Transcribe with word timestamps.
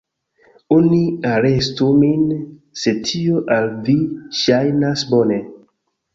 Oni 0.75 1.01
arestu 1.31 1.89
min 1.97 2.23
se 2.85 2.95
tio 3.11 3.43
al 3.59 3.71
vi 3.85 3.97
ŝajnas 4.41 5.07
bone. 5.15 5.41